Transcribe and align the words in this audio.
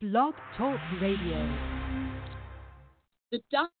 Blog 0.00 0.34
Talk 0.56 0.78
Radio. 1.02 1.58
The 3.32 3.40
doc- 3.50 3.72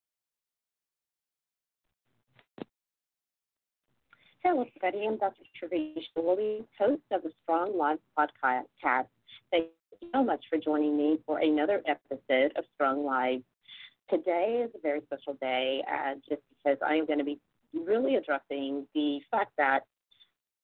Hello, 4.42 4.66
everybody. 4.66 5.06
I'm 5.06 5.16
Dr. 5.18 5.44
Trevicia 5.62 6.00
Williams, 6.16 6.66
host 6.76 7.02
of 7.12 7.22
the 7.22 7.30
Strong 7.44 7.78
Life 7.78 8.00
podcast. 8.18 9.06
Thank 9.52 9.66
you 10.02 10.08
so 10.12 10.24
much 10.24 10.44
for 10.50 10.58
joining 10.58 10.96
me 10.96 11.20
for 11.24 11.38
another 11.38 11.82
episode 11.86 12.50
of 12.56 12.64
Strong 12.74 13.04
Life. 13.04 13.42
Today 14.10 14.64
is 14.64 14.72
a 14.74 14.80
very 14.82 15.02
special 15.06 15.34
day 15.40 15.84
uh, 15.88 16.14
just 16.28 16.42
because 16.48 16.78
I 16.84 16.94
am 16.94 17.06
going 17.06 17.20
to 17.20 17.24
be 17.24 17.38
really 17.72 18.16
addressing 18.16 18.88
the 18.92 19.20
fact 19.30 19.52
that 19.56 19.84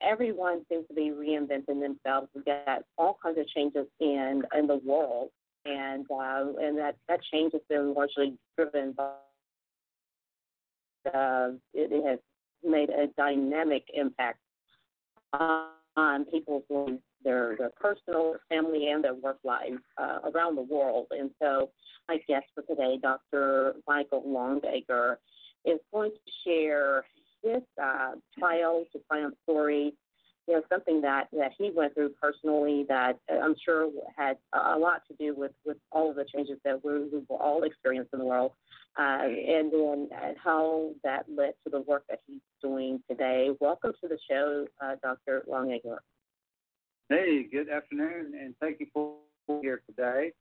everyone 0.02 0.62
seems 0.68 0.89
to 0.89 0.95
be 0.95 1.11
reinventing 1.11 1.80
themselves. 1.80 2.29
We've 2.34 2.45
got 2.45 2.82
all 2.98 3.18
kinds 3.23 3.39
of 3.39 3.46
changes 3.48 3.86
in 4.00 4.43
in 4.59 4.66
the 4.66 4.80
world, 4.84 5.30
and 5.65 6.07
uh, 6.11 6.45
and 6.61 6.79
that 6.79 6.96
that 7.09 7.21
change 7.32 7.53
has 7.53 7.63
been 7.68 7.95
largely 7.95 8.36
driven 8.57 8.93
by 8.93 9.11
uh, 11.13 11.50
it, 11.73 11.93
it 11.93 12.04
has 12.07 12.18
made 12.63 12.90
a 12.90 13.07
dynamic 13.17 13.85
impact 13.95 14.39
on, 15.96 16.25
people's 16.31 16.64
lives, 16.71 16.99
their 17.23 17.57
their 17.57 17.71
personal, 17.81 18.32
their 18.32 18.40
family, 18.49 18.89
and 18.89 19.04
their 19.04 19.14
work 19.14 19.39
lives 19.45 19.79
uh, 19.96 20.18
around 20.35 20.57
the 20.57 20.63
world. 20.63 21.07
And 21.11 21.31
so, 21.40 21.71
my 22.09 22.18
guest 22.29 22.46
for 22.54 22.62
today, 22.62 22.99
Dr. 23.01 23.76
Michael 23.87 24.23
Longacre, 24.26 25.18
is 25.65 25.79
going 25.93 26.11
to 26.11 26.32
share 26.45 27.04
his 27.43 27.62
uh, 27.82 28.12
trial 28.39 28.85
to 28.93 28.99
triumph 29.09 29.35
story. 29.45 29.95
You 30.46 30.54
know, 30.54 30.62
something 30.68 31.00
that 31.00 31.29
that 31.32 31.53
he 31.58 31.71
went 31.75 31.94
through 31.94 32.11
personally 32.20 32.84
that 32.89 33.19
I'm 33.30 33.55
sure 33.64 33.91
had 34.16 34.36
a 34.53 34.78
lot 34.78 35.03
to 35.08 35.14
do 35.19 35.34
with 35.34 35.53
with 35.64 35.78
all 35.91 36.11
of 36.11 36.17
the 36.17 36.25
changes 36.25 36.58
that 36.64 36.84
we, 36.84 36.92
we 37.05 37.22
will 37.28 37.36
all 37.36 37.62
experience 37.62 38.08
in 38.12 38.19
the 38.19 38.27
world, 38.27 38.53
uh, 38.98 39.23
and 39.23 39.73
then 39.73 40.09
and 40.23 40.36
how 40.42 40.91
that 41.03 41.25
led 41.34 41.55
to 41.64 41.70
the 41.70 41.81
work 41.81 42.05
that 42.11 42.20
he's 42.27 42.42
doing 42.62 43.03
today. 43.09 43.51
Welcome 43.59 43.92
to 44.03 44.09
the 44.09 44.19
show, 44.31 44.67
uh, 44.83 44.97
Dr. 45.03 45.45
Longacre. 45.48 46.01
Hey, 47.08 47.45
good 47.51 47.69
afternoon, 47.70 48.33
and 48.39 48.55
thank 48.61 48.81
you 48.81 48.86
for 48.92 49.14
being 49.47 49.61
here 49.62 49.83
today. 49.86 50.33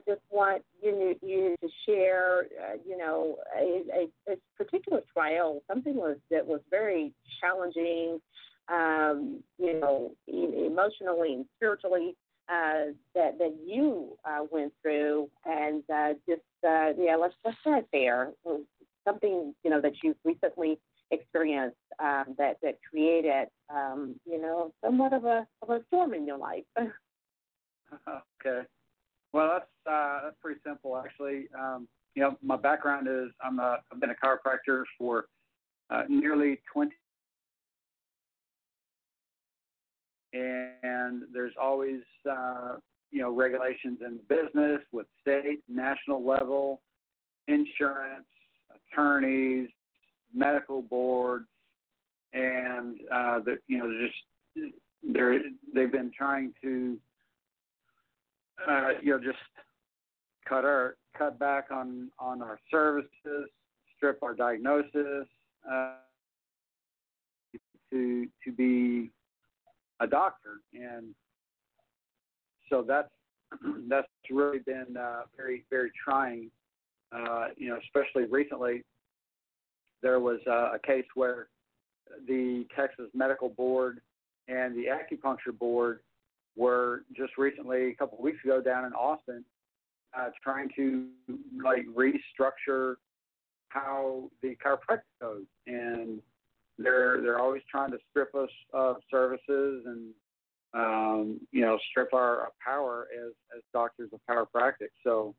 I 0.00 0.10
just 0.10 0.22
want 0.30 0.62
you 0.82 1.14
you 1.22 1.56
to 1.60 1.68
share, 1.86 2.40
uh, 2.40 2.76
you 2.84 2.96
know, 2.96 3.36
a, 3.56 3.82
a, 3.92 4.32
a 4.32 4.36
particular 4.56 5.00
trial, 5.12 5.62
something 5.68 5.94
was 5.94 6.16
that 6.30 6.46
was 6.46 6.60
very 6.70 7.12
challenging, 7.40 8.20
um, 8.68 9.42
you 9.58 9.78
know, 9.78 10.12
emotionally 10.26 11.34
and 11.34 11.46
spiritually, 11.56 12.16
uh, 12.48 12.92
that 13.14 13.38
that 13.38 13.56
you 13.64 14.16
uh, 14.24 14.44
went 14.50 14.72
through, 14.82 15.28
and 15.44 15.82
uh, 15.92 16.12
just 16.28 16.42
uh, 16.66 16.92
yeah, 16.98 17.16
let's 17.16 17.34
let's 17.44 17.56
start 17.60 17.86
there. 17.92 18.32
Something 19.04 19.54
you 19.64 19.70
know 19.70 19.80
that 19.80 19.92
you 20.02 20.14
recently 20.24 20.78
experienced 21.12 21.76
um, 22.00 22.34
that 22.38 22.56
that 22.62 22.78
created, 22.88 23.48
um, 23.70 24.16
you 24.26 24.40
know, 24.40 24.72
somewhat 24.84 25.12
of 25.12 25.24
a 25.24 25.46
of 25.62 25.70
a 25.70 25.80
storm 25.86 26.14
in 26.14 26.26
your 26.26 26.38
life. 26.38 26.64
okay. 26.78 28.66
Well, 29.32 29.50
that's 29.52 29.70
uh, 29.90 30.20
that's 30.24 30.36
pretty 30.42 30.60
simple, 30.66 30.96
actually. 30.96 31.46
Um, 31.58 31.86
you 32.14 32.22
know, 32.22 32.36
my 32.42 32.56
background 32.56 33.08
is 33.08 33.30
I'm 33.42 33.60
a 33.60 33.78
I've 33.92 34.00
been 34.00 34.10
a 34.10 34.14
chiropractor 34.14 34.82
for 34.98 35.26
uh, 35.90 36.02
nearly 36.08 36.60
20, 36.72 36.92
and 40.32 41.22
there's 41.32 41.54
always 41.60 42.00
uh, 42.30 42.76
you 43.10 43.20
know 43.20 43.30
regulations 43.30 43.98
in 44.04 44.18
business 44.28 44.80
with 44.92 45.06
state, 45.20 45.60
national 45.68 46.24
level, 46.24 46.80
insurance, 47.48 48.26
attorneys, 48.92 49.68
medical 50.34 50.82
boards, 50.82 51.46
and 52.32 52.96
uh, 53.12 53.40
the, 53.40 53.58
you 53.68 53.78
know 53.78 53.90
just 54.00 54.72
they're 55.12 55.38
they've 55.74 55.92
been 55.92 56.10
trying 56.16 56.52
to 56.62 56.98
uh, 58.68 58.88
you 59.02 59.12
know 59.12 59.18
just 59.18 59.38
cut 60.48 60.64
our 60.64 60.96
cut 61.16 61.38
back 61.38 61.66
on 61.70 62.10
on 62.18 62.40
our 62.40 62.58
services, 62.70 63.48
strip 63.96 64.22
our 64.22 64.34
diagnosis 64.34 65.26
uh, 65.70 65.96
to 67.90 68.26
to 68.44 68.52
be 68.52 69.10
a 70.00 70.06
doctor, 70.06 70.60
and 70.74 71.14
so 72.70 72.84
that's 72.86 73.10
that's 73.88 74.08
really 74.30 74.58
been 74.60 74.96
uh, 74.98 75.22
very 75.36 75.64
very 75.70 75.90
trying. 76.02 76.50
Uh, 77.12 77.48
you 77.56 77.68
know, 77.68 77.78
especially 77.84 78.24
recently, 78.30 78.82
there 80.02 80.18
was 80.18 80.40
uh, 80.46 80.72
a 80.72 80.78
case 80.78 81.04
where 81.14 81.48
the 82.26 82.66
Texas 82.74 83.06
Medical 83.14 83.50
Board 83.50 84.00
and 84.48 84.74
the 84.74 84.84
Acupuncture 84.86 85.56
Board 85.56 86.00
were 86.56 87.02
just 87.16 87.38
recently, 87.38 87.90
a 87.90 87.94
couple 87.94 88.18
of 88.18 88.24
weeks 88.24 88.38
ago, 88.44 88.60
down 88.60 88.84
in 88.84 88.92
Austin, 88.92 89.44
uh, 90.18 90.28
trying 90.42 90.68
to 90.76 91.06
like 91.62 91.86
restructure 91.94 92.96
how 93.68 94.30
the 94.42 94.54
chiropractic 94.64 95.00
goes, 95.20 95.44
and 95.66 96.20
they're 96.78 97.20
they're 97.20 97.38
always 97.38 97.62
trying 97.70 97.90
to 97.90 97.98
strip 98.10 98.34
us 98.34 98.50
of 98.72 98.96
services 99.10 99.84
and 99.86 100.10
um, 100.74 101.40
you 101.50 101.60
know 101.60 101.78
strip 101.90 102.12
our, 102.14 102.48
power 102.64 103.08
as 103.14 103.32
as 103.56 103.62
doctors 103.72 104.10
of 104.12 104.20
chiropractic. 104.28 104.88
So, 105.04 105.34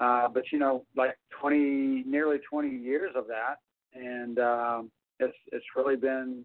uh, 0.00 0.28
but 0.28 0.44
you 0.52 0.58
know, 0.58 0.84
like 0.96 1.16
20, 1.40 2.04
nearly 2.06 2.38
20 2.50 2.68
years 2.68 3.12
of 3.14 3.26
that, 3.28 3.56
and 3.94 4.38
um, 4.38 4.90
it's 5.20 5.36
it's 5.52 5.64
really 5.74 5.96
been 5.96 6.44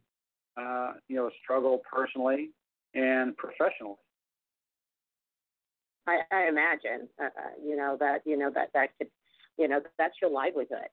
uh, 0.58 0.94
you 1.08 1.16
know 1.16 1.28
a 1.28 1.32
struggle 1.44 1.82
personally 1.92 2.52
and 2.94 3.36
professionally. 3.38 3.96
I, 6.08 6.22
I 6.32 6.48
imagine, 6.48 7.08
uh, 7.22 7.26
uh, 7.26 7.30
you 7.64 7.76
know 7.76 7.96
that 8.00 8.22
you 8.26 8.38
know 8.38 8.52
that 8.54 8.70
that 8.74 8.90
could, 8.98 9.08
you 9.58 9.68
know 9.68 9.80
that's 9.98 10.16
your 10.22 10.32
livelihood, 10.32 10.90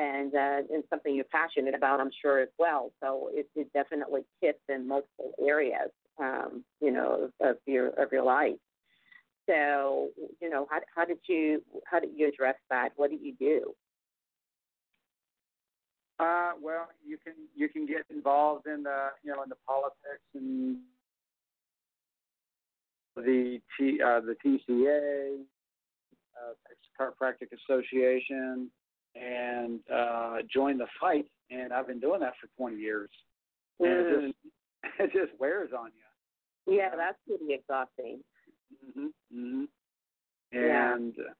and 0.00 0.34
uh, 0.34 0.62
and 0.72 0.82
something 0.88 1.14
you're 1.14 1.26
passionate 1.30 1.74
about, 1.74 2.00
I'm 2.00 2.10
sure 2.22 2.40
as 2.40 2.48
well. 2.58 2.90
So 3.02 3.28
it, 3.32 3.48
it 3.54 3.70
definitely 3.74 4.22
hits 4.40 4.60
in 4.68 4.88
multiple 4.88 5.32
areas, 5.38 5.90
um, 6.18 6.64
you 6.80 6.90
know, 6.90 7.30
of 7.40 7.56
your 7.66 7.88
of 7.88 8.10
your 8.10 8.24
life. 8.24 8.56
So 9.46 10.08
you 10.40 10.48
know, 10.48 10.66
how 10.70 10.80
how 10.94 11.04
did 11.04 11.18
you 11.28 11.62
how 11.84 12.00
did 12.00 12.10
you 12.16 12.28
address 12.28 12.56
that? 12.70 12.90
What 12.96 13.10
did 13.10 13.20
you 13.20 13.34
do? 13.38 13.74
Uh, 16.18 16.52
well, 16.62 16.88
you 17.06 17.18
can 17.22 17.34
you 17.54 17.68
can 17.68 17.86
get 17.86 18.02
involved 18.10 18.66
in 18.66 18.82
the 18.82 19.08
you 19.22 19.34
know 19.34 19.42
in 19.42 19.50
the 19.50 19.56
politics 19.66 20.24
and 20.34 20.78
the 23.16 23.60
T, 23.78 24.00
uh, 24.02 24.20
the 24.20 24.34
TCA, 24.42 25.40
uh, 26.40 26.52
Chiropractic 26.98 27.48
Association, 27.52 28.70
and 29.20 29.80
uh, 29.92 30.36
join 30.52 30.78
the 30.78 30.86
fight. 31.00 31.26
And 31.50 31.72
I've 31.72 31.86
been 31.86 32.00
doing 32.00 32.20
that 32.20 32.34
for 32.40 32.48
20 32.56 32.76
years, 32.76 33.10
and 33.80 33.88
it 33.88 34.06
Mm. 34.06 34.26
just 34.26 34.34
it 35.00 35.12
just 35.12 35.38
wears 35.38 35.70
on 35.76 35.90
you. 36.66 36.76
Yeah, 36.76 36.94
that's 36.96 37.18
pretty 37.26 37.52
exhausting. 37.54 38.22
hmm 38.94 39.08
hmm 39.32 39.64
And 40.52 41.14
uh, 41.18 41.32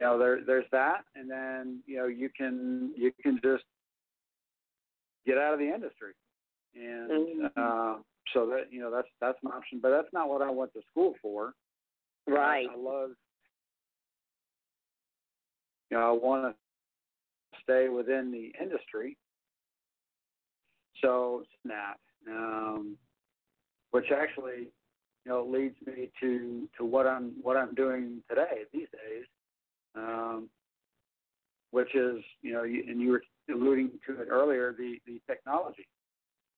you 0.00 0.06
know 0.06 0.18
there 0.18 0.40
there's 0.44 0.66
that, 0.72 1.04
and 1.14 1.30
then 1.30 1.82
you 1.86 1.98
know 1.98 2.06
you 2.06 2.30
can 2.36 2.92
you 2.96 3.12
can 3.22 3.38
just 3.42 3.64
get 5.26 5.38
out 5.38 5.52
of 5.52 5.58
the 5.58 5.72
industry, 5.72 6.12
and 6.74 7.10
Mhm. 7.10 7.52
uh, 7.56 8.02
so 8.32 8.46
that 8.46 8.72
you 8.72 8.80
know 8.80 8.90
that's 8.90 9.08
that's 9.20 9.38
an 9.42 9.50
option, 9.52 9.78
but 9.80 9.90
that's 9.90 10.12
not 10.12 10.28
what 10.28 10.42
I 10.42 10.50
went 10.50 10.72
to 10.72 10.82
school 10.90 11.14
for. 11.20 11.54
Right. 12.26 12.68
I, 12.68 12.72
I 12.72 12.76
love 12.76 13.10
you 15.90 15.96
know 15.96 16.08
I 16.08 16.12
want 16.12 16.54
to 16.54 17.58
stay 17.62 17.88
within 17.88 18.30
the 18.30 18.52
industry. 18.62 19.16
So 21.02 21.42
snap, 21.62 21.98
um, 22.28 22.96
which 23.90 24.06
actually 24.10 24.68
you 25.24 25.32
know 25.32 25.44
leads 25.44 25.76
me 25.86 26.10
to 26.20 26.68
to 26.78 26.84
what 26.84 27.06
I'm 27.06 27.32
what 27.42 27.56
I'm 27.56 27.74
doing 27.74 28.22
today 28.28 28.62
these 28.72 28.88
days, 28.92 29.24
um, 29.94 30.48
which 31.70 31.94
is 31.94 32.22
you 32.42 32.52
know 32.52 32.62
you, 32.62 32.84
and 32.88 33.00
you 33.00 33.10
were 33.10 33.22
alluding 33.50 33.90
to 34.06 34.20
it 34.20 34.28
earlier 34.30 34.72
the 34.72 34.98
the 35.06 35.20
technology. 35.26 35.86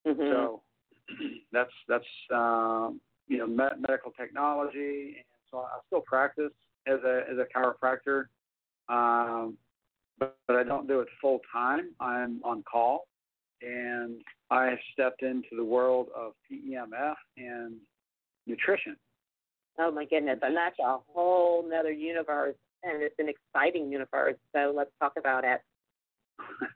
Mhm. 0.06 0.30
So 0.30 0.62
that's 1.52 1.72
that's 1.88 2.04
um, 2.32 3.00
you 3.26 3.38
know 3.38 3.46
med- 3.46 3.80
medical 3.80 4.12
technology, 4.12 5.16
and 5.16 5.24
so 5.50 5.58
I 5.58 5.78
still 5.86 6.02
practice 6.02 6.52
as 6.86 7.00
a 7.04 7.22
as 7.30 7.38
a 7.38 7.46
chiropractor, 7.54 8.26
um, 8.88 9.56
but, 10.18 10.36
but 10.46 10.56
I 10.56 10.64
don't 10.64 10.88
do 10.88 11.00
it 11.00 11.08
full 11.20 11.40
time. 11.52 11.90
I'm 12.00 12.40
on 12.44 12.62
call, 12.70 13.06
and 13.62 14.20
I 14.50 14.66
have 14.66 14.78
stepped 14.92 15.22
into 15.22 15.56
the 15.56 15.64
world 15.64 16.08
of 16.16 16.32
PEMF 16.50 17.14
and 17.36 17.76
nutrition. 18.46 18.96
Oh 19.78 19.90
my 19.92 20.04
goodness, 20.04 20.38
and 20.42 20.56
that's 20.56 20.78
a 20.80 20.98
whole 21.12 21.64
nother 21.68 21.92
universe, 21.92 22.56
and 22.82 23.02
it's 23.02 23.14
an 23.18 23.28
exciting 23.28 23.92
universe. 23.92 24.36
So 24.52 24.72
let's 24.74 24.90
talk 25.00 25.12
about 25.16 25.44
it. 25.44 25.60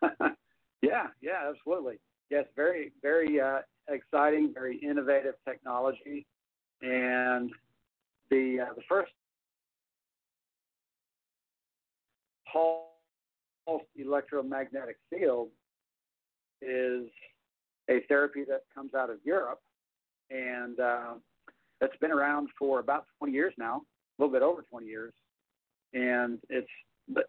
yeah, 0.82 1.08
yeah, 1.20 1.50
absolutely. 1.50 1.98
Yes, 2.30 2.44
very, 2.54 2.92
very 3.02 3.40
uh, 3.40 3.58
exciting, 3.88 4.52
very 4.54 4.78
innovative 4.78 5.34
technology, 5.46 6.26
and 6.80 7.50
the 8.30 8.58
uh, 8.60 8.74
the 8.74 8.82
first 8.88 9.12
pulse 12.52 13.82
electromagnetic 13.96 14.96
field 15.10 15.48
is 16.60 17.06
a 17.90 18.00
therapy 18.08 18.44
that 18.48 18.62
comes 18.74 18.94
out 18.94 19.10
of 19.10 19.18
Europe, 19.24 19.60
and 20.30 20.78
uh, 20.78 21.14
that's 21.80 21.96
been 22.00 22.12
around 22.12 22.48
for 22.58 22.78
about 22.80 23.06
20 23.18 23.32
years 23.32 23.52
now, 23.58 23.82
a 24.18 24.22
little 24.22 24.32
bit 24.32 24.42
over 24.42 24.62
20 24.62 24.86
years, 24.86 25.12
and 25.92 26.38
it's 26.48 26.68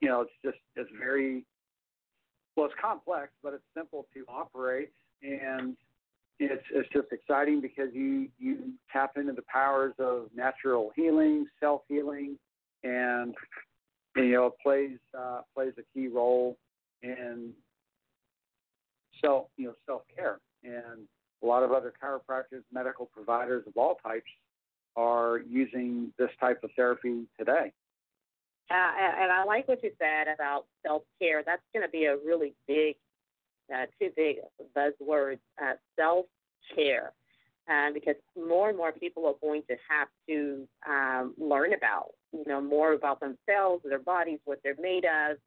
you 0.01 0.07
know 0.07 0.21
it's 0.21 0.31
just 0.45 0.57
it's 0.75 0.89
very 0.99 1.43
well 2.55 2.67
it's 2.67 2.75
complex, 2.79 3.31
but 3.41 3.53
it's 3.53 3.63
simple 3.75 4.05
to 4.13 4.23
operate, 4.29 4.89
and 5.23 5.75
it's 6.39 6.63
it's 6.73 6.89
just 6.93 7.07
exciting 7.11 7.61
because 7.61 7.89
you 7.93 8.29
you 8.39 8.73
tap 8.91 9.17
into 9.17 9.33
the 9.33 9.43
powers 9.51 9.93
of 9.99 10.27
natural 10.35 10.91
healing, 10.95 11.45
self 11.59 11.81
healing, 11.87 12.37
and, 12.83 13.33
and 13.33 13.35
you 14.15 14.31
know 14.31 14.47
it 14.47 14.53
plays 14.61 14.97
uh, 15.17 15.41
plays 15.53 15.73
a 15.77 15.83
key 15.93 16.07
role 16.07 16.57
in 17.01 17.51
self 19.23 19.47
you 19.57 19.67
know 19.67 19.73
self 19.85 20.01
care 20.15 20.39
and 20.63 21.07
a 21.43 21.45
lot 21.45 21.63
of 21.63 21.71
other 21.71 21.93
chiropractors, 22.01 22.63
medical 22.71 23.05
providers 23.05 23.63
of 23.67 23.73
all 23.75 23.95
types 23.95 24.29
are 24.95 25.41
using 25.49 26.13
this 26.17 26.29
type 26.39 26.63
of 26.63 26.69
therapy 26.75 27.23
today. 27.37 27.73
Uh, 28.71 28.91
and 29.19 29.31
I 29.31 29.43
like 29.43 29.67
what 29.67 29.83
you 29.83 29.91
said 29.99 30.33
about 30.33 30.65
self 30.85 31.03
care. 31.19 31.43
That's 31.45 31.61
going 31.73 31.85
to 31.85 31.91
be 31.91 32.05
a 32.05 32.15
really 32.15 32.53
big, 32.67 32.95
uh, 33.73 33.85
two 33.99 34.09
big 34.15 34.37
buzzwords: 34.75 35.39
uh, 35.61 35.73
self 35.99 36.25
care, 36.73 37.11
uh, 37.69 37.91
because 37.93 38.15
more 38.37 38.69
and 38.69 38.77
more 38.77 38.93
people 38.93 39.27
are 39.27 39.35
going 39.41 39.63
to 39.69 39.75
have 39.89 40.07
to 40.29 40.67
um, 40.87 41.33
learn 41.37 41.73
about, 41.73 42.11
you 42.33 42.43
know, 42.47 42.59
more 42.59 42.93
about 42.93 43.19
themselves, 43.19 43.83
their 43.87 43.99
bodies, 43.99 44.39
what 44.45 44.59
they're 44.63 44.75
made 44.79 45.05
of, 45.05 45.37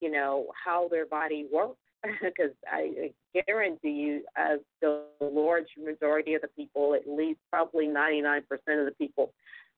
you 0.00 0.10
know, 0.10 0.46
how 0.64 0.88
their 0.88 1.06
body 1.06 1.46
works 1.52 1.78
because 2.22 2.52
I 2.70 3.12
guarantee 3.46 3.90
you, 3.90 4.22
as 4.36 4.60
the 4.80 5.04
large 5.20 5.68
majority 5.82 6.34
of 6.34 6.42
the 6.42 6.48
people, 6.48 6.94
at 6.94 7.08
least 7.08 7.40
probably 7.50 7.86
99% 7.86 8.42
of 8.42 8.86
the 8.86 8.94
people 8.98 9.32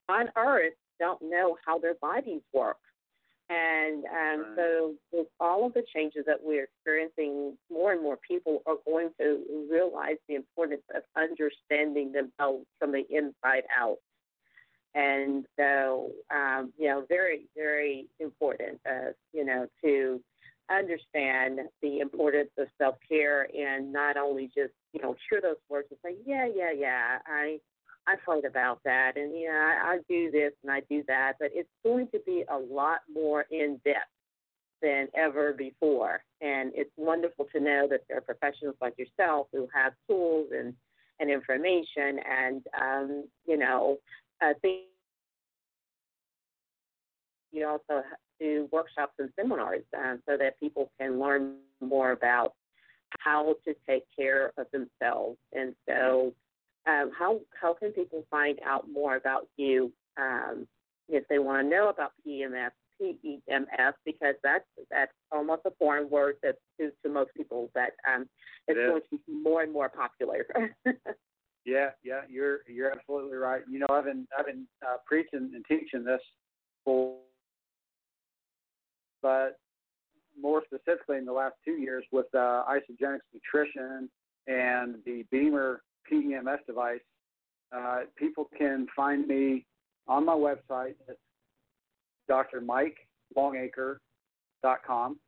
on 0.09 0.29
Earth, 0.37 0.75
don't 0.99 1.23
know 1.23 1.57
how 1.65 1.79
their 1.79 1.95
bodies 1.95 2.43
work. 2.53 2.77
And 3.49 4.05
um, 4.05 4.11
right. 4.11 4.47
so, 4.57 4.95
with 5.13 5.27
all 5.41 5.67
of 5.67 5.75
the 5.75 5.83
changes 5.93 6.25
that 6.27 6.37
we're 6.41 6.65
experiencing, 6.65 7.57
more 7.69 7.93
and 7.93 8.01
more 8.01 8.17
people 8.17 8.63
are 8.65 8.77
going 8.87 9.11
to 9.21 9.41
realize 9.69 10.19
the 10.29 10.37
importance 10.37 10.83
of 10.95 11.03
understanding 11.17 12.13
themselves 12.13 12.67
from 12.79 12.93
the 12.93 13.03
inside 13.11 13.65
out. 13.77 13.97
And 14.95 15.45
so, 15.57 16.11
um, 16.35 16.73
you 16.79 16.89
know, 16.89 17.05
very, 17.09 17.47
very 17.57 18.07
important, 18.19 18.81
uh, 18.89 19.13
you 19.33 19.45
know, 19.45 19.67
to 19.85 20.21
understand 20.71 21.61
the 21.83 21.99
importance 22.01 22.51
of 22.59 22.69
self 22.79 22.97
care 23.09 23.49
and 23.57 23.93
not 23.93 24.17
only 24.17 24.47
just 24.47 24.73
you 24.93 25.03
know 25.03 25.17
hear 25.29 25.41
those 25.41 25.57
words 25.69 25.89
and 25.91 25.99
say 26.05 26.17
yeah 26.25 26.47
yeah 26.47 26.71
yeah 26.71 27.19
I 27.27 27.59
I've 28.07 28.21
heard 28.25 28.45
about 28.45 28.79
that 28.85 29.17
and 29.17 29.33
yeah 29.37 29.81
I, 29.83 29.95
I 29.95 29.99
do 30.09 30.31
this 30.31 30.53
and 30.63 30.71
I 30.71 30.83
do 30.89 31.03
that 31.09 31.33
but 31.41 31.51
it's 31.53 31.69
going 31.85 32.07
to 32.13 32.21
be 32.25 32.45
a 32.49 32.57
lot 32.57 33.01
more 33.13 33.47
in 33.51 33.81
depth 33.85 34.07
than 34.83 35.09
ever 35.15 35.53
before. 35.53 36.23
And 36.41 36.73
it's 36.75 36.91
wonderful 36.97 37.47
to 37.53 37.61
know 37.61 37.87
that 37.91 38.01
there 38.09 38.19
are 38.19 38.23
professionals 38.23 38.77
like 38.81 38.95
yourself 38.99 39.49
who 39.53 39.69
have 39.75 39.93
tools 40.09 40.49
and 40.57 40.75
and 41.19 41.31
information 41.31 42.19
and 42.27 42.63
um, 42.81 43.25
you 43.47 43.59
know 43.59 43.99
uh, 44.43 44.55
think 44.63 44.83
you 47.53 47.67
also 47.67 48.03
do 48.39 48.69
workshops 48.73 49.15
and 49.19 49.31
seminars 49.39 49.83
um, 49.97 50.21
so 50.29 50.37
that 50.37 50.59
people 50.61 50.91
can 50.99 51.21
learn 51.21 51.57
more 51.81 52.13
about 52.13 52.55
how 53.19 53.57
to 53.67 53.75
take 53.89 54.05
care 54.17 54.53
of 54.57 54.67
themselves. 54.73 55.37
And 55.53 55.75
so, 55.89 56.33
um, 56.87 57.11
how 57.17 57.41
how 57.61 57.75
can 57.75 57.93
people 57.93 58.25
find 58.31 58.59
out 58.65 58.87
more 58.91 59.17
about 59.17 59.49
you 59.57 59.93
um, 60.17 60.67
if 61.09 61.27
they 61.29 61.39
want 61.39 61.65
to 61.65 61.69
know 61.69 61.89
about 61.89 62.13
PEMF? 62.27 62.71
PEMF 63.01 63.93
because 64.05 64.35
that's 64.43 64.65
that's 64.91 65.13
almost 65.33 65.63
a 65.67 65.71
foreign 65.79 66.09
word 66.11 66.37
that 66.43 66.57
to, 66.79 66.91
to 67.03 67.11
most 67.11 67.31
people 67.37 67.71
that 67.75 67.93
um, 68.07 68.29
it's 68.69 68.79
it 68.79 68.89
going 68.89 69.01
to 69.11 69.19
be 69.27 69.33
more 69.33 69.63
and 69.63 69.73
more 69.73 69.89
popular. 69.89 70.47
yeah, 71.65 71.91
yeah, 72.03 72.23
you're 72.29 72.59
you're 72.69 72.91
absolutely 72.91 73.37
right. 73.37 73.63
You 73.71 73.81
know, 73.81 73.87
I've 73.91 74.05
been 74.05 74.27
I've 74.39 74.47
been 74.47 74.67
uh, 74.87 74.97
preaching 75.07 75.53
and 75.55 75.65
teaching 75.67 76.05
this 76.05 76.21
for 76.85 77.17
but 79.23 79.59
more 80.41 80.63
specifically 80.65 81.19
in 81.19 81.25
the 81.25 81.33
last 81.33 81.57
two 81.65 81.73
years 81.73 82.05
with 82.13 82.33
uh, 82.35 82.63
Isagenix 82.69 83.19
Nutrition 83.35 84.09
and 84.47 84.95
the 85.05 85.25
Beamer 85.31 85.83
PEMF 86.11 86.65
device, 86.67 87.01
uh, 87.77 88.05
people 88.17 88.49
can 88.57 88.87
find 88.97 89.27
me 89.27 89.67
on 90.09 90.25
my 90.25 90.33
website. 90.33 90.95
It's 91.09 91.21
drmikelongacre.com, 92.31 95.19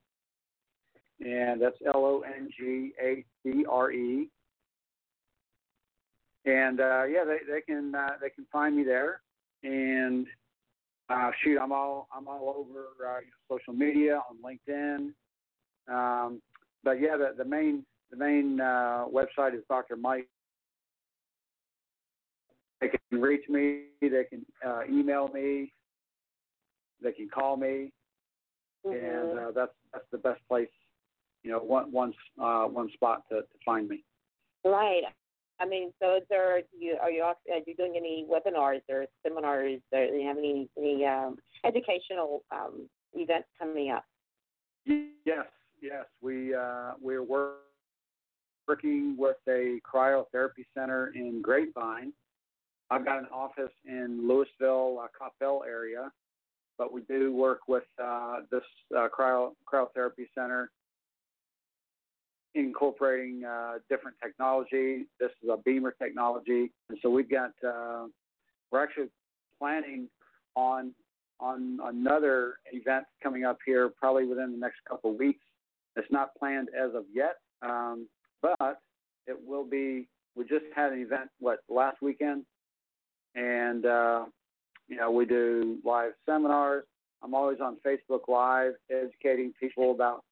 and 1.21 1.61
that's 1.61 1.77
L 1.87 2.05
O 2.05 2.23
N 2.27 2.49
G 2.59 2.93
A 3.03 3.23
C 3.43 3.67
R 3.69 3.93
E. 3.93 4.31
And 6.45 6.81
uh, 6.81 7.05
yeah, 7.05 7.25
they, 7.25 7.39
they 7.51 7.61
can 7.61 7.95
uh, 7.95 8.17
they 8.21 8.31
can 8.31 8.47
find 8.53 8.77
me 8.77 8.83
there, 8.83 9.21
and 9.63 10.27
uh, 11.09 11.31
shoot, 11.43 11.59
I'm 11.61 11.73
all 11.73 12.09
I'm 12.15 12.27
all 12.27 12.55
over 12.59 12.87
uh, 13.07 13.21
social 13.51 13.75
media 13.75 14.21
on 14.29 14.39
LinkedIn. 14.43 15.13
Um, 15.89 16.41
but 16.85 17.01
yeah, 17.01 17.17
the, 17.17 17.35
the 17.37 17.45
main 17.45 17.85
the 18.11 18.17
main 18.17 18.61
uh, 18.61 19.05
website 19.13 19.55
is 19.55 19.63
Dr. 19.69 19.97
Mike. 19.97 20.29
They 22.81 22.89
can 22.89 23.21
reach 23.21 23.49
me. 23.49 23.85
They 24.01 24.25
can 24.29 24.45
uh, 24.67 24.81
email 24.91 25.29
me. 25.29 25.73
They 27.03 27.13
can 27.13 27.29
call 27.29 27.57
me, 27.57 27.93
mm-hmm. 28.87 28.93
and 28.93 29.39
uh, 29.39 29.51
that's 29.55 29.73
that's 29.93 30.05
the 30.11 30.19
best 30.19 30.41
place. 30.49 30.69
You 31.43 31.53
know, 31.53 31.59
one 31.59 31.91
one 31.93 32.13
uh, 32.41 32.65
one 32.65 32.91
spot 32.93 33.23
to, 33.31 33.43
to 33.43 33.59
find 33.65 33.89
me. 33.89 34.05
Right. 34.65 35.03
I 35.63 35.67
mean, 35.67 35.93
so 36.03 36.17
is 36.17 36.23
there? 36.29 36.61
You, 36.77 36.97
are 37.01 37.11
you 37.11 37.23
are 37.23 37.37
you 37.67 37.75
doing 37.77 37.95
any 37.97 38.27
webinars 38.29 38.81
or 38.89 39.07
seminars? 39.23 39.81
Or 39.93 40.07
do 40.07 40.15
you 40.15 40.27
have 40.27 40.37
any 40.37 40.69
any 40.77 41.07
um, 41.07 41.37
educational 41.65 42.43
um, 42.51 42.89
events 43.15 43.47
coming 43.59 43.91
up? 43.91 44.05
Yes, 44.85 45.47
yes. 45.81 46.07
We 46.21 46.53
uh, 46.53 46.93
we're 47.01 47.23
work, 47.23 47.59
working 48.67 49.15
with 49.17 49.37
a 49.49 49.79
cryotherapy 49.89 50.67
center 50.77 51.13
in 51.15 51.41
Grapevine. 51.41 52.13
I've 52.91 53.05
got 53.05 53.21
an 53.21 53.29
office 53.33 53.73
in 53.87 54.29
Lewisville, 54.29 55.05
uh, 55.05 55.07
Coppell 55.17 55.65
area, 55.65 56.11
but 56.77 56.93
we 56.93 57.03
do 57.03 57.33
work 57.33 57.61
with 57.69 57.85
uh, 58.03 58.41
this 58.51 58.65
uh, 58.97 59.07
cryo 59.17 59.53
cryotherapy 59.73 60.27
center 60.35 60.73
incorporating 62.55 63.45
uh, 63.45 63.75
different 63.89 64.17
technology. 64.23 65.07
This 65.19 65.31
is 65.43 65.49
a 65.49 65.57
beamer 65.65 65.95
technology, 66.01 66.71
and 66.89 66.99
so 67.03 67.11
we've 67.11 67.31
got 67.31 67.53
uh, 67.67 68.07
we're 68.71 68.83
actually 68.83 69.09
planning 69.59 70.09
on 70.55 70.93
on 71.41 71.79
another 71.85 72.55
event 72.73 73.05
coming 73.23 73.45
up 73.45 73.59
here 73.67 73.91
probably 73.99 74.27
within 74.27 74.53
the 74.53 74.59
next 74.59 74.77
couple 74.89 75.11
of 75.11 75.19
weeks. 75.19 75.45
It's 75.97 76.11
not 76.11 76.35
planned 76.39 76.69
as 76.69 76.95
of 76.95 77.05
yet, 77.13 77.37
um, 77.63 78.09
but 78.41 78.81
it 79.27 79.37
will 79.45 79.65
be. 79.65 80.09
We 80.35 80.45
just 80.45 80.65
had 80.75 80.93
an 80.93 81.01
event 81.01 81.29
what 81.41 81.59
last 81.69 82.01
weekend, 82.01 82.45
and 83.35 83.85
uh, 83.85 84.25
you 84.89 84.97
know 84.97 85.11
we 85.11 85.27
do 85.27 85.79
live 85.85 86.13
seminars. 86.27 86.85
I'm 87.23 87.35
always 87.35 87.59
on 87.61 87.77
Facebook 87.87 88.27
Live 88.29 88.73
educating 88.91 89.53
people 89.61 89.93
about 89.93 90.25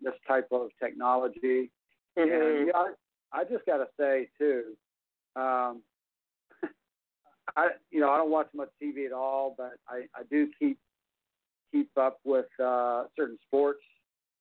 this 0.00 0.14
type 0.26 0.48
of 0.52 0.68
technology. 0.82 1.70
Mm-hmm. 2.18 2.22
And 2.22 2.66
yeah, 2.68 2.72
I, 2.74 3.40
I 3.40 3.44
just 3.44 3.66
got 3.66 3.78
to 3.78 3.86
say 3.98 4.28
too, 4.38 4.76
um, 5.36 5.82
I 7.56 7.68
you 7.90 8.00
know 8.00 8.10
I 8.10 8.16
don't 8.16 8.30
watch 8.30 8.48
much 8.54 8.70
TV 8.82 9.06
at 9.06 9.12
all, 9.12 9.54
but 9.56 9.72
I, 9.88 10.04
I 10.14 10.22
do 10.30 10.48
keep 10.58 10.78
keep 11.72 11.90
up 11.98 12.20
with 12.24 12.46
uh, 12.62 13.04
certain 13.16 13.38
sports. 13.46 13.80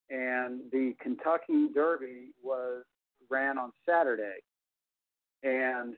And 0.10 0.62
the 0.72 0.94
Kentucky 1.02 1.70
Derby 1.74 2.34
was 2.44 2.84
ran 3.30 3.58
on 3.58 3.72
Saturday, 3.88 4.44
and 5.42 5.96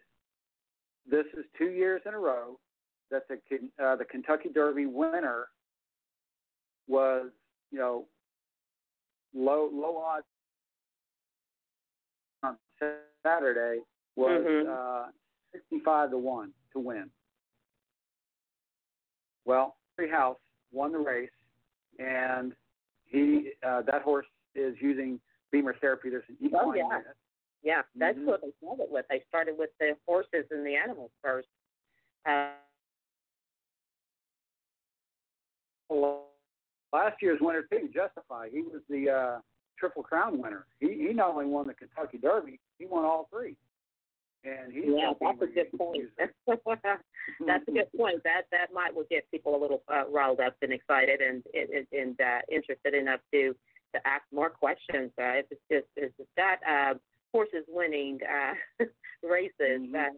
this 1.09 1.25
is 1.37 1.43
two 1.57 1.71
years 1.71 2.01
in 2.05 2.13
a 2.13 2.19
row 2.19 2.57
that 3.11 3.23
the 3.27 3.35
uh, 3.83 3.95
the 3.95 4.05
Kentucky 4.05 4.49
Derby 4.53 4.85
winner 4.85 5.47
was 6.87 7.29
you 7.71 7.79
know 7.79 8.05
low 9.35 9.69
low 9.71 9.97
odds 9.97 10.25
on 12.43 12.57
Saturday 13.23 13.81
was 14.15 14.43
Mhm. 14.45 14.67
uh, 14.67 15.11
65 15.51 16.11
to 16.11 16.17
one 16.17 16.53
to 16.71 16.79
win. 16.79 17.11
Well, 19.45 19.77
Free 19.95 20.09
House 20.09 20.39
won 20.71 20.91
the 20.91 20.99
race, 20.99 21.29
and 21.99 22.55
he 23.05 23.53
uh, 23.63 23.81
that 23.83 24.01
horse 24.01 24.27
is 24.55 24.75
using 24.81 25.19
Beamer 25.51 25.75
therapy. 25.75 26.09
There's 26.09 26.27
an 26.29 26.37
equine 26.39 26.65
Oh, 26.65 26.73
yeah. 26.73 26.83
unit. 26.83 27.17
Yeah, 27.61 27.83
that's 27.95 28.17
Mhm. 28.17 28.25
what 28.25 28.41
they 28.41 28.51
started 28.53 28.89
with. 28.89 29.07
They 29.07 29.21
started 29.21 29.57
with 29.57 29.75
the 29.79 29.97
horses 30.05 30.49
and 30.51 30.65
the 30.65 30.75
animals 30.75 31.11
first. 31.21 31.49
Uh, 32.25 32.53
Last 36.95 37.21
year's 37.21 37.39
winner 37.41 37.63
too, 37.69 37.89
Justify. 37.93 38.47
He 38.53 38.61
was 38.61 38.81
the 38.89 39.09
uh, 39.09 39.39
Triple 39.77 40.01
Crown 40.01 40.41
winner. 40.41 40.65
He 40.79 40.87
he 41.07 41.11
not 41.13 41.31
only 41.31 41.45
won 41.45 41.67
the 41.67 41.73
Kentucky 41.73 42.17
Derby, 42.17 42.57
he 42.79 42.85
won 42.85 43.03
all 43.03 43.27
three. 43.29 43.57
And 44.45 44.71
he's 44.71 44.85
yeah, 44.87 45.11
that's 45.19 45.41
a 45.41 45.47
good 45.47 45.77
point. 45.77 46.03
that's 46.17 47.67
a 47.67 47.71
good 47.71 47.91
point. 47.97 48.23
That 48.23 48.43
that 48.51 48.71
might 48.73 48.95
will 48.95 49.07
get 49.11 49.29
people 49.29 49.57
a 49.57 49.61
little 49.61 49.83
uh, 49.93 50.03
riled 50.09 50.39
up 50.39 50.55
and 50.61 50.71
excited 50.71 51.19
and 51.19 51.43
and, 51.53 51.85
and 51.91 52.21
uh, 52.21 52.39
interested 52.49 52.93
enough 52.93 53.19
to 53.33 53.53
to 53.93 54.07
ask 54.07 54.23
more 54.31 54.49
questions. 54.49 55.11
Uh, 55.19 55.43
if 55.43 55.47
it's 55.51 55.61
just 55.69 55.87
if 55.97 56.13
it's 56.17 56.29
that 56.37 56.59
uh, 56.65 56.93
horses 57.33 57.65
winning 57.67 58.19
uh, 58.23 58.85
races, 59.21 59.81
Mhm. 59.81 59.95
uh, 59.95 60.13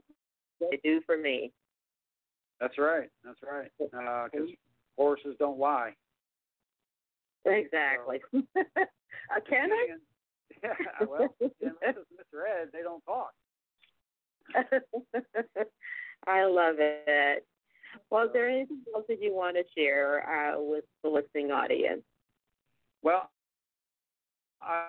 they 0.59 0.79
do 0.83 1.01
for 1.07 1.17
me. 1.17 1.51
That's 2.61 2.77
right. 2.77 3.09
That's 3.23 3.39
right. 3.41 3.71
Because 3.79 4.49
horses 4.95 5.35
don't 5.39 5.57
lie. 5.57 5.95
Exactly. 7.45 8.19
uh, 8.35 9.39
can 9.49 9.71
I? 9.71 9.87
Yeah. 10.63 10.73
Well, 11.07 11.35
unless 11.39 11.51
it's 11.61 12.09
Mr. 12.33 12.41
Ed, 12.49 12.69
they 12.73 12.81
don't 12.81 13.03
talk. 13.05 13.31
I 16.27 16.45
love 16.45 16.75
it. 16.79 17.45
Well, 18.09 18.25
is 18.25 18.31
there 18.33 18.49
anything 18.49 18.79
else 18.95 19.05
that 19.07 19.21
you 19.21 19.35
want 19.35 19.55
to 19.55 19.63
share 19.77 20.27
uh, 20.27 20.59
with 20.59 20.85
the 21.03 21.09
listening 21.09 21.51
audience? 21.51 22.01
Well, 23.03 23.29
I, 24.61 24.87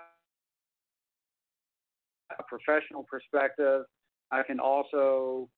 a 2.38 2.42
professional 2.44 3.04
perspective, 3.04 3.82
I 4.30 4.42
can 4.42 4.60
also 4.60 5.48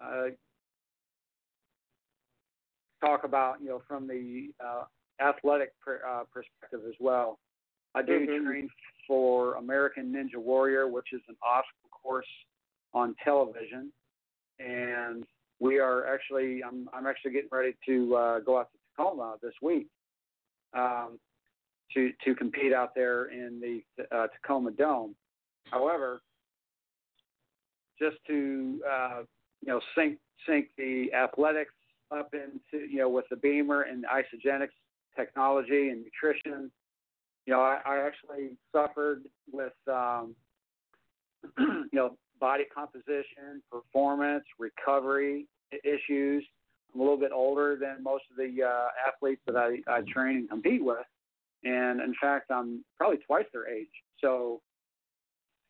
uh, 0.00 0.28
talk 3.04 3.24
about, 3.24 3.60
you 3.60 3.68
know, 3.68 3.82
from 3.86 4.06
the 4.06 4.48
uh, 4.64 4.84
athletic 5.20 5.78
per, 5.80 6.02
uh, 6.06 6.24
perspective 6.32 6.80
as 6.88 6.94
well. 7.00 7.38
I 7.94 8.02
do 8.02 8.26
Mhm. 8.26 8.44
train 8.44 8.70
for 9.06 9.54
American 9.54 10.12
Ninja 10.12 10.36
Warrior, 10.36 10.88
which 10.88 11.12
is 11.12 11.22
an 11.28 11.36
obstacle 11.42 11.90
course 11.90 12.44
on 12.94 13.14
television, 13.16 13.92
and 14.58 15.26
we 15.58 15.78
are 15.78 16.06
actually 16.06 16.62
I'm 16.62 16.88
I'm 16.92 17.06
actually 17.06 17.32
getting 17.32 17.50
ready 17.50 17.76
to 17.86 18.16
uh, 18.16 18.38
go 18.40 18.58
out 18.58 18.70
to 18.72 18.78
Tacoma 18.78 19.38
this 19.42 19.54
week. 19.60 19.88
Um, 20.72 21.18
to 21.94 22.12
to 22.24 22.34
compete 22.34 22.72
out 22.72 22.94
there 22.94 23.26
in 23.26 23.60
the 23.60 23.82
uh, 24.16 24.28
Tacoma 24.28 24.70
Dome. 24.70 25.14
However, 25.70 26.22
just 27.98 28.16
to 28.26 28.82
uh, 28.88 29.22
you 29.60 29.72
know 29.72 29.80
sync 29.94 30.18
sync 30.46 30.68
the 30.76 31.12
athletics 31.12 31.74
up 32.10 32.34
into 32.34 32.86
you 32.86 32.98
know 32.98 33.08
with 33.08 33.24
the 33.30 33.36
Beamer 33.36 33.82
and 33.82 34.04
the 34.04 34.08
Isagenix 34.08 34.68
technology 35.16 35.88
and 35.88 36.04
nutrition. 36.04 36.70
You 37.46 37.54
know, 37.54 37.60
I, 37.60 37.80
I 37.84 38.06
actually 38.06 38.56
suffered 38.72 39.22
with 39.52 39.72
um, 39.88 40.34
you 41.58 41.88
know 41.92 42.16
body 42.38 42.64
composition, 42.74 43.62
performance, 43.70 44.44
recovery 44.58 45.46
issues. 45.84 46.44
I'm 46.94 47.00
a 47.00 47.04
little 47.04 47.18
bit 47.18 47.30
older 47.32 47.76
than 47.80 48.02
most 48.02 48.24
of 48.30 48.36
the 48.36 48.64
uh, 48.64 48.88
athletes 49.06 49.42
that 49.46 49.56
I, 49.56 49.78
I 49.86 50.02
train 50.12 50.38
and 50.38 50.48
compete 50.48 50.84
with 50.84 51.06
and 51.64 52.00
in 52.00 52.14
fact, 52.20 52.50
I'm 52.50 52.84
probably 52.96 53.18
twice 53.18 53.44
their 53.52 53.68
age. 53.68 53.90
So, 54.20 54.60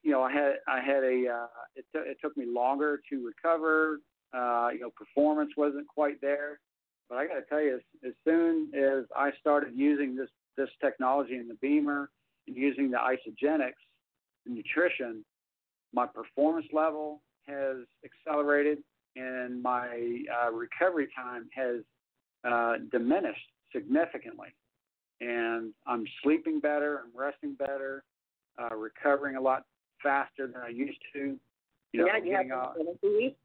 you 0.03 0.13
know, 0.13 0.23
I 0.23 0.33
had 0.33 0.53
I 0.69 0.81
had 0.81 1.03
a 1.03 1.27
uh, 1.29 1.47
it, 1.75 1.85
t- 1.93 2.11
it 2.11 2.19
took 2.23 2.37
me 2.37 2.47
longer 2.47 3.01
to 3.11 3.27
recover. 3.27 4.01
Uh, 4.33 4.69
you 4.73 4.81
know, 4.81 4.91
performance 4.91 5.51
wasn't 5.57 5.89
quite 5.89 6.21
there, 6.21 6.61
but 7.11 7.19
I 7.19 7.27
got 7.27 7.35
to 7.35 7.43
tell 7.43 7.61
you, 7.61 7.75
as, 7.75 7.81
as 8.07 8.15
soon 8.25 8.73
as 8.75 9.05
I 9.15 9.33
started 9.41 9.73
using 9.75 10.17
this 10.17 10.31
this 10.57 10.71
technology 10.81 11.37
in 11.37 11.49
the 11.49 11.55
Beamer 11.55 12.11
and 12.47 12.57
using 12.57 12.91
the 12.91 12.99
Isagenix, 12.99 13.73
the 14.47 14.53
nutrition, 14.53 15.25
my 15.93 16.07
performance 16.07 16.67
level 16.73 17.21
has 17.47 17.79
accelerated, 18.05 18.79
and 19.17 19.63
my 19.63 20.23
uh, 20.43 20.51
recovery 20.53 21.09
time 21.17 21.49
has 21.55 21.83
uh, 22.45 22.75
diminished 22.91 23.51
significantly 23.73 24.49
and 25.21 25.73
I'm 25.87 26.05
sleeping 26.23 26.61
better, 26.61 27.01
I'm 27.05 27.19
resting 27.19 27.55
better, 27.55 28.05
uh, 28.59 28.75
recovering 28.75 29.37
a 29.37 29.41
lot 29.41 29.65
faster 30.03 30.47
than 30.47 30.63
I 30.63 30.69
used 30.69 30.99
to. 31.13 31.37
You 31.93 32.01
know, 32.01 32.07
yeah, 32.07 32.25
you 32.25 32.33
have 32.33 32.47
getting 32.47 32.53
out. 32.53 32.77
more 32.79 32.95
energy. 33.05 33.37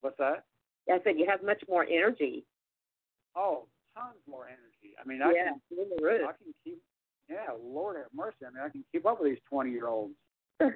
What's 0.00 0.18
that? 0.18 0.44
I 0.90 0.98
said 1.04 1.18
you 1.18 1.26
have 1.28 1.42
much 1.42 1.62
more 1.68 1.84
energy. 1.84 2.44
Oh, 3.36 3.66
tons 3.96 4.18
more 4.28 4.46
energy. 4.46 4.94
I 5.02 5.06
mean, 5.06 5.22
I 5.22 5.32
yeah, 5.32 5.52
can. 5.52 5.60
I 6.24 6.32
can 6.32 6.54
keep. 6.64 6.80
Yeah, 7.28 7.54
Lord 7.62 7.96
have 7.96 8.06
mercy. 8.14 8.44
I 8.46 8.50
mean, 8.50 8.62
I 8.64 8.68
can 8.68 8.84
keep 8.92 9.06
up 9.06 9.20
with 9.20 9.30
these 9.30 9.40
20 9.48 9.70
year 9.70 9.88
olds, 9.88 10.14
and 10.60 10.72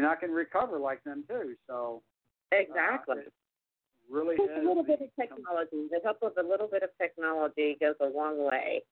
I 0.00 0.14
can 0.16 0.30
recover 0.30 0.78
like 0.78 1.02
them 1.04 1.24
too. 1.28 1.54
So 1.66 2.02
uh, 2.52 2.56
exactly. 2.58 3.18
it 3.18 3.32
really 4.10 4.36
Just 4.36 4.50
a 4.50 4.68
little 4.68 4.82
bit 4.82 5.00
of 5.00 5.08
technology. 5.18 5.88
The 5.90 6.00
help 6.04 6.18
of 6.22 6.32
a 6.44 6.46
little 6.46 6.68
bit 6.68 6.82
of 6.82 6.90
technology 7.00 7.76
goes 7.80 7.94
a 8.00 8.06
long 8.06 8.44
way. 8.44 8.82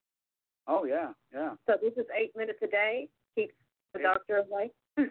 Oh 0.67 0.85
yeah, 0.85 1.09
yeah. 1.33 1.55
So 1.67 1.76
this 1.83 1.93
is 1.97 2.07
eight 2.19 2.33
minutes 2.37 2.61
a 2.62 2.69
day. 2.69 3.09
Keeps 3.37 3.55
the 3.93 4.00
Eight. 4.00 4.02
doctor 4.05 4.38
away. 4.38 4.71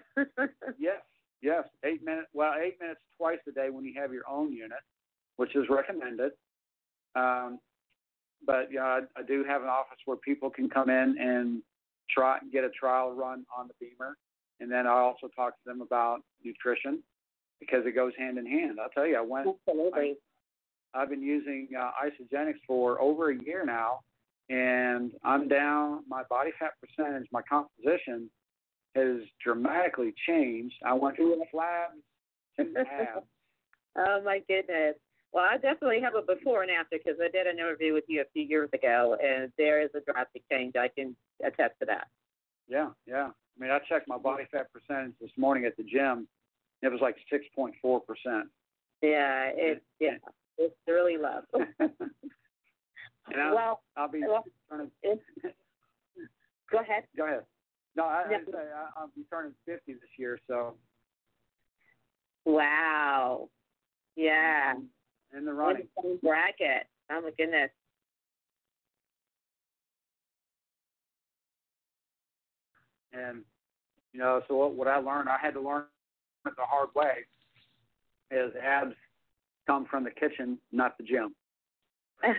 Yes, 0.80 1.02
yes. 1.42 1.64
Eight 1.84 2.04
minutes. 2.04 2.28
Well, 2.34 2.54
eight 2.62 2.76
minutes 2.80 3.02
twice 3.18 3.40
a 3.48 3.52
day 3.52 3.70
when 3.70 3.86
you 3.86 3.94
have 4.00 4.14
your 4.14 4.28
own 4.30 4.54
unit, 4.54 4.80
which 5.38 5.56
is 5.56 5.66
recommended. 5.70 6.32
Um, 7.16 7.60
but 8.46 8.70
yeah, 8.72 8.84
I, 8.84 9.00
I 9.18 9.24
do 9.24 9.44
have 9.44 9.62
an 9.62 9.68
office 9.68 10.00
where 10.06 10.18
people 10.18 10.50
can 10.50 10.70
come 10.70 10.90
in 10.90 11.18
and 11.20 11.62
try 12.10 12.40
get 12.52 12.64
a 12.64 12.70
trial 12.70 13.12
run 13.14 13.46
on 13.56 13.68
the 13.68 13.74
Beamer, 13.80 14.18
and 14.60 14.72
then 14.72 14.88
I 14.88 14.92
also 14.92 15.28
talk 15.36 15.54
to 15.54 15.64
them 15.66 15.82
about 15.82 16.20
nutrition 16.44 17.04
because 17.60 17.86
it 17.86 17.94
goes 17.96 18.14
hand 18.18 18.38
in 18.38 18.46
hand. 18.46 18.80
I'll 18.82 18.90
tell 18.90 19.06
you, 19.06 19.18
I 19.18 19.22
went. 19.22 19.48
Absolutely. 19.68 20.16
I've 20.94 21.10
been 21.10 21.22
using 21.22 21.68
uh, 21.78 21.92
Isagenix 22.04 22.56
for 22.66 23.00
over 23.00 23.30
a 23.30 23.44
year 23.44 23.64
now, 23.66 24.00
and 24.50 25.12
I'm 25.24 25.48
down. 25.48 26.04
My 26.08 26.24
body 26.30 26.52
fat 26.58 26.72
percentage, 26.82 27.28
my 27.32 27.42
composition 27.42 28.30
has 28.96 29.18
dramatically 29.44 30.14
changed. 30.28 30.76
I 30.86 30.94
went 30.94 31.18
from 31.18 31.42
flabs 31.54 32.02
to 32.58 32.80
abs. 32.80 33.26
Oh 33.98 34.22
my 34.24 34.40
goodness. 34.48 34.96
Well, 35.34 35.46
I 35.50 35.58
definitely 35.58 36.00
have 36.02 36.14
a 36.16 36.22
before 36.22 36.62
and 36.62 36.72
after 36.72 36.98
because 36.98 37.20
I 37.22 37.30
did 37.30 37.48
an 37.48 37.58
interview 37.58 37.94
with 37.94 38.04
you 38.08 38.22
a 38.22 38.26
few 38.32 38.44
years 38.44 38.70
ago, 38.72 39.18
and 39.22 39.52
there 39.58 39.82
is 39.82 39.90
a 39.96 40.00
drastic 40.00 40.44
change. 40.50 40.76
I 40.76 40.88
can 40.88 41.16
attest 41.44 41.74
to 41.80 41.86
that. 41.88 42.08
Yeah, 42.68 42.90
yeah. 43.08 43.30
I 43.30 43.62
mean, 43.62 43.72
I 43.72 43.80
checked 43.90 44.08
my 44.08 44.18
body 44.18 44.46
fat 44.52 44.68
percentage 44.72 45.14
this 45.20 45.32
morning 45.38 45.66
at 45.66 45.76
the 45.76 45.84
gym. 45.84 46.28
It 46.82 46.92
was 46.92 47.02
like 47.02 47.18
6.4 47.34 48.06
percent. 48.06 48.48
Yeah, 49.02 49.50
it 49.54 49.84
yeah, 50.00 50.18
it's 50.58 50.76
really 50.88 51.18
low. 51.18 51.42
And 53.32 53.42
I'll, 53.42 53.56
well, 53.56 53.82
I'll 53.96 54.10
be 54.10 54.22
well, 54.22 54.44
go 56.72 56.80
ahead. 56.80 57.04
Go 57.16 57.26
ahead. 57.26 57.44
No, 57.96 58.04
I. 58.04 58.24
I 58.28 58.30
say 58.30 58.58
I, 58.58 59.00
I'll 59.00 59.12
be 59.16 59.24
turning 59.30 59.54
50 59.66 59.94
this 59.94 60.02
year, 60.18 60.40
so 60.48 60.76
Wow. 62.46 63.50
Yeah. 64.16 64.74
Um, 64.76 64.88
in 65.38 65.46
the 65.46 65.52
In 65.52 65.58
running. 65.58 65.88
the 66.02 66.20
bracket. 66.24 66.88
Oh 67.12 67.22
my 67.22 67.32
goodness. 67.38 67.70
And 73.14 73.44
you 74.14 74.20
know, 74.20 74.42
so 74.48 74.56
what, 74.56 74.74
what 74.76 74.88
I 74.88 74.98
learned, 74.98 75.30
I 75.30 75.38
had 75.42 75.54
to 75.54 75.62
learn 75.62 75.86
the 76.46 76.52
hard 76.58 76.90
way, 76.96 77.26
is 78.32 78.52
abs 78.64 78.96
come 79.68 79.86
from 79.90 80.04
the 80.04 80.12
kitchen, 80.12 80.58
not 80.72 80.98
the 80.98 81.04
gym. 81.04 81.36
I 82.24 82.30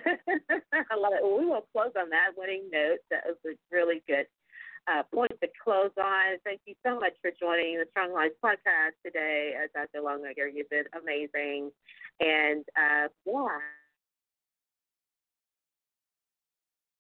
love 0.97 1.13
it. 1.15 1.23
Well, 1.23 1.39
we 1.39 1.47
will 1.47 1.67
close 1.73 1.93
on 1.99 2.11
that 2.11 2.33
winning 2.37 2.65
note. 2.73 2.99
That 3.11 3.23
was 3.45 3.57
really 3.71 4.03
good. 4.07 4.27
Uh, 4.89 5.03
point 5.15 5.33
to 5.43 5.49
close 5.63 5.91
on. 5.99 6.39
Thank 6.45 6.61
you 6.67 6.75
so 6.85 6.99
much 6.99 7.13
for 7.21 7.31
joining 7.39 7.79
the 7.79 7.87
Strong 7.91 8.13
Life 8.13 8.33
podcast 8.45 8.97
today, 9.05 9.53
uh, 9.57 9.67
Dr. 9.75 10.05
Longnecker. 10.05 10.49
You've 10.53 10.71
been 10.71 10.85
amazing. 11.01 11.71
And 12.21 12.65
uh, 12.77 13.09
yeah. 13.27 13.59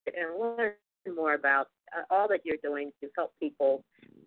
And 0.06 0.40
learn 0.40 0.72
more 1.14 1.34
about 1.34 1.68
uh, 1.96 2.02
all 2.10 2.28
that 2.28 2.40
you're 2.44 2.56
doing 2.62 2.90
to 3.00 3.08
help 3.16 3.32
people 3.40 3.84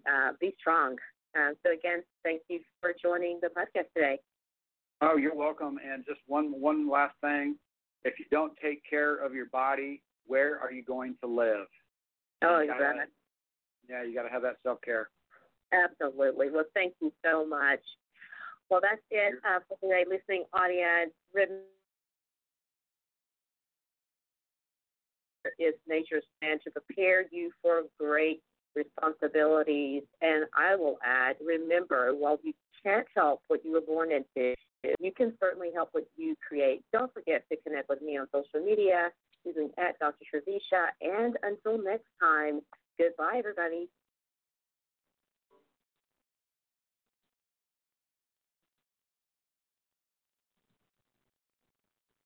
uh, 0.07 0.31
be 0.39 0.55
strong. 0.59 0.95
Uh, 1.37 1.51
so 1.65 1.73
again, 1.73 2.03
thank 2.23 2.41
you 2.49 2.59
for 2.79 2.93
joining 3.01 3.39
the 3.41 3.47
podcast 3.47 3.87
today. 3.95 4.19
Oh, 5.01 5.17
you're 5.17 5.35
welcome. 5.35 5.79
And 5.85 6.05
just 6.05 6.21
one 6.27 6.61
one 6.61 6.89
last 6.89 7.15
thing: 7.21 7.57
if 8.05 8.19
you 8.19 8.25
don't 8.31 8.53
take 8.61 8.83
care 8.89 9.15
of 9.15 9.33
your 9.33 9.47
body, 9.47 10.01
where 10.27 10.59
are 10.59 10.71
you 10.71 10.83
going 10.83 11.15
to 11.21 11.27
live? 11.27 11.67
Oh, 12.43 12.63
gotta, 12.67 13.05
Yeah, 13.89 14.03
you 14.03 14.13
got 14.13 14.23
to 14.23 14.29
have 14.29 14.41
that 14.43 14.57
self 14.63 14.81
care. 14.81 15.09
Absolutely. 15.73 16.49
Well, 16.51 16.65
thank 16.73 16.93
you 17.01 17.11
so 17.23 17.45
much. 17.45 17.79
Well, 18.69 18.79
that's 18.81 19.01
it 19.11 19.35
uh, 19.45 19.59
for 19.67 19.77
today, 19.77 20.05
listening 20.09 20.45
audience. 20.53 21.11
Is 25.59 25.73
nature's 25.87 26.23
plan 26.41 26.57
to 26.63 26.71
prepare 26.71 27.25
you 27.31 27.51
for 27.61 27.83
great 27.99 28.41
responsibilities. 28.75 30.03
And 30.21 30.45
I 30.57 30.75
will 30.75 30.97
add, 31.03 31.35
remember, 31.45 32.13
while 32.15 32.39
you 32.43 32.53
can't 32.83 33.05
help 33.15 33.41
what 33.47 33.63
you 33.65 33.73
were 33.73 33.81
born 33.81 34.11
into, 34.11 34.53
you 34.99 35.11
can 35.11 35.33
certainly 35.39 35.69
help 35.73 35.89
what 35.91 36.05
you 36.15 36.35
create. 36.47 36.81
Don't 36.91 37.13
forget 37.13 37.43
to 37.51 37.57
connect 37.65 37.89
with 37.89 38.01
me 38.01 38.17
on 38.17 38.27
social 38.33 38.65
media 38.65 39.09
using 39.45 39.69
at 39.77 39.99
Dr. 39.99 40.25
Trevicia. 40.33 40.87
And 41.01 41.37
until 41.43 41.81
next 41.81 42.07
time, 42.21 42.61
goodbye, 42.99 43.37
everybody. 43.39 43.89